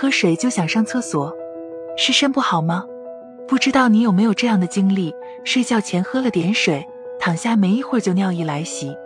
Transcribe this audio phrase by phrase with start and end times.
[0.00, 1.34] 喝水就想上厕所，
[1.96, 2.86] 是肾不好吗？
[3.48, 6.86] 不知道你有没有这样的经历：睡觉前喝了点水，
[7.18, 8.96] 躺下没一会儿就尿意来袭，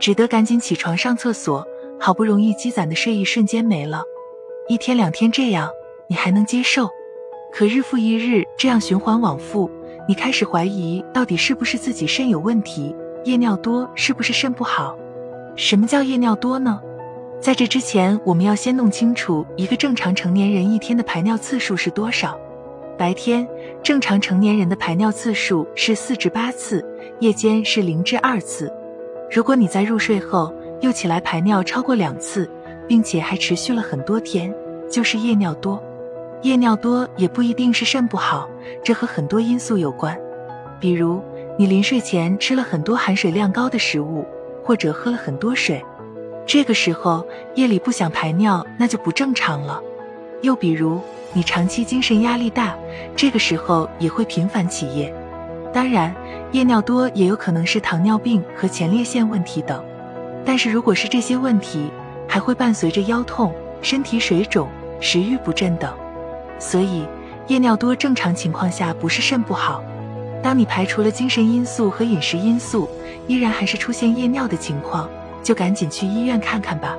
[0.00, 1.64] 只得赶紧起床上厕所，
[2.00, 4.02] 好不容易积攒的睡意瞬间没了。
[4.68, 5.70] 一天两天这样，
[6.08, 6.90] 你还能接受？
[7.52, 9.70] 可日复一日这样循环往复，
[10.08, 12.92] 你开始怀疑到底是不是自己肾有问题，
[13.24, 14.98] 夜尿多是不是肾不好？
[15.54, 16.80] 什么叫夜尿多呢？
[17.42, 22.38] 在这之前，我们要先弄清楚一个正常成年人一天的排尿次数是多少。
[22.96, 23.44] 白天
[23.82, 26.86] 正常成年人的排尿次数是四至八次，
[27.18, 28.72] 夜间是零至二次。
[29.28, 32.48] 如果你在入睡后又起来排尿超过两次，
[32.86, 34.54] 并且还持续了很多天，
[34.88, 35.82] 就是夜尿多。
[36.42, 38.48] 夜尿多也不一定是肾不好，
[38.84, 40.16] 这和很多因素有关，
[40.78, 41.20] 比如
[41.58, 44.24] 你临睡前吃了很多含水量高的食物，
[44.62, 45.84] 或者喝了很多水。
[46.46, 49.80] 这个时候夜里不想排尿，那就不正常了。
[50.42, 51.00] 又比如
[51.32, 52.76] 你长期精神压力大，
[53.14, 55.14] 这个时候也会频繁起夜。
[55.72, 56.14] 当然，
[56.50, 59.82] 夜尿多也有可能是糖尿病和前列腺问题等。
[60.44, 61.88] 但是如果是这些问题，
[62.28, 64.68] 还会伴随着腰痛、身体水肿、
[65.00, 65.90] 食欲不振等。
[66.58, 67.06] 所以
[67.46, 69.82] 夜尿多正常情况下不是肾不好。
[70.42, 72.90] 当你排除了精神因素和饮食因素，
[73.28, 75.08] 依然还是出现夜尿的情况。
[75.42, 76.96] 就赶紧去医院看看吧。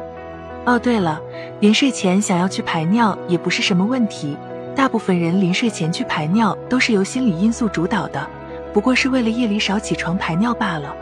[0.66, 1.20] 哦，对了，
[1.60, 4.38] 临睡前想要去排尿也不是什么问题。
[4.76, 8.28] 大部分人临睡前去排尿都是由心理因素主导的，
[8.74, 10.96] 不过是为了夜里少起床排尿罢了。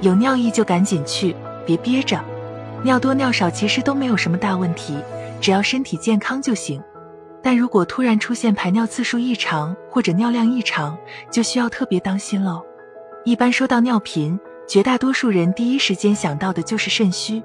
[0.00, 1.34] 有尿意就赶紧去，
[1.66, 2.20] 别憋着。
[2.84, 4.96] 尿多尿少其实都没有什么大问题，
[5.40, 6.80] 只要身体健康就行。
[7.42, 10.96] 但如果突然出现排尿次数异常或者尿量异常，
[11.30, 12.62] 就需要特别当心喽。
[13.24, 14.38] 一般说到尿频。
[14.68, 17.42] 绝大多数人第一时间想到的就是肾虚。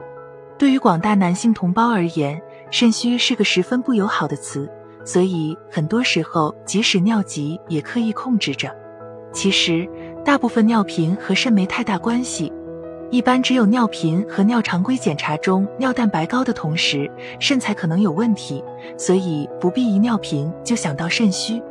[0.57, 4.69] 对于广大男性同胞而言，肾虚是个十分不友好的词，
[5.05, 8.69] 所以很多时候即使尿急也刻意控制着。
[9.31, 9.87] 其实，
[10.25, 12.51] 大部分尿频和肾没太大关系，
[13.09, 17.09] 一般只有尿频和尿常规检查中尿蛋白高的同时，
[17.39, 18.61] 肾才可能有问题。
[18.97, 21.63] 所以不必一尿频就想到肾虚，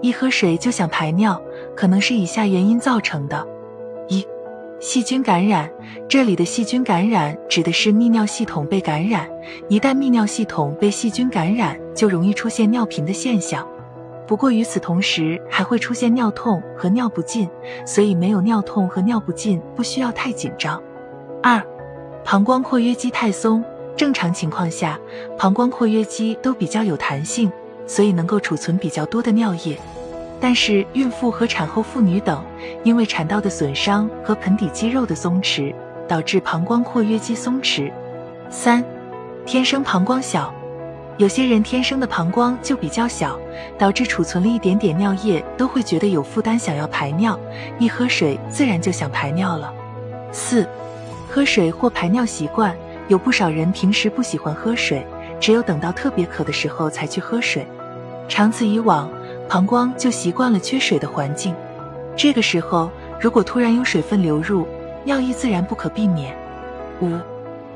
[0.00, 1.42] 一喝水就想排尿，
[1.74, 3.44] 可能是以下原因造成的：
[4.82, 5.70] 细菌感染，
[6.08, 9.30] 这里的细菌感染指的是泌尿系统被感染。
[9.68, 13.64] 一旦泌尿系统被细菌感染，就容易出现尿频的现象。
[14.26, 17.48] 不过与此同时，还会出现尿痛和尿不尽，
[17.86, 20.82] 所以没有尿痛和尿不尽不需要太紧张。
[21.40, 21.64] 二，
[22.24, 23.64] 膀胱括约肌太松。
[23.96, 24.98] 正常情况下，
[25.38, 27.52] 膀胱括约肌都比较有弹性，
[27.86, 29.78] 所以能够储存比较多的尿液。
[30.42, 32.44] 但是孕妇和产后妇女等，
[32.82, 35.72] 因为产道的损伤和盆底肌肉的松弛，
[36.08, 37.92] 导致膀胱括约肌松弛。
[38.50, 38.84] 三，
[39.46, 40.52] 天生膀胱小，
[41.16, 43.38] 有些人天生的膀胱就比较小，
[43.78, 47.38] 导致储存了一点点尿液都会觉得有负担，想要排尿，
[47.78, 49.72] 一喝水自然就想排尿了。
[50.32, 50.68] 四，
[51.30, 52.76] 喝水或排尿习惯，
[53.06, 55.06] 有不少人平时不喜欢喝水，
[55.38, 57.64] 只有等到特别渴的时候才去喝水，
[58.28, 59.08] 长此以往。
[59.52, 61.54] 膀胱就习惯了缺水的环境，
[62.16, 62.90] 这个时候
[63.20, 64.66] 如果突然有水分流入，
[65.04, 66.34] 尿意自然不可避免。
[67.02, 67.18] 五、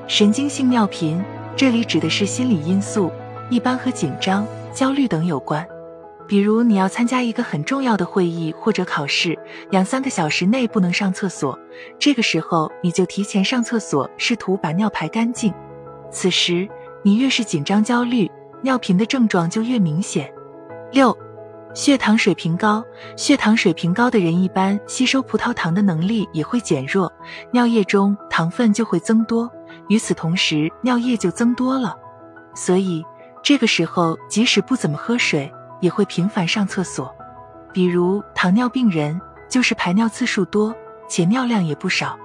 [0.07, 1.23] 神经性尿频，
[1.55, 3.13] 这里指的是心理因素，
[3.51, 5.67] 一般和紧张、焦虑等有关。
[6.27, 9.39] 比如你要参加一个很重要的会议或者考试，
[9.69, 11.59] 两三个小时内不能上厕所，
[11.99, 15.53] 这个时候你就提前上厕所，试图把尿排干净。
[16.11, 16.67] 此时
[17.03, 18.31] 你越是紧张焦虑，
[18.63, 20.33] 尿频的症状就越明显。
[20.91, 21.15] 六。
[21.77, 22.83] 血糖水平高，
[23.19, 27.13] 血糖水平高的人一般吸收葡萄糖的能力也会减弱，
[27.51, 29.49] 尿液中糖分就会增多，
[29.91, 31.95] 与此同时尿液就增多了，
[32.55, 33.05] 所以
[33.43, 37.15] 这个时候即使不怎么喝水，也会频繁上厕所。
[37.75, 40.75] 比如糖尿病人就是排尿次数多，
[41.11, 42.19] 且尿量也不少。